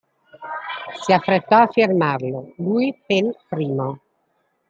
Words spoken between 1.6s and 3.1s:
firmarlo, lui